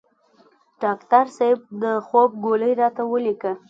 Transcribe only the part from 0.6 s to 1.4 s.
ډاکټر